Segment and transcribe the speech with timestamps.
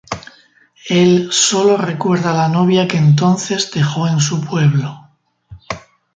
[0.89, 5.11] Él sólo recuerda la novia que entonces dejó en su pueblo.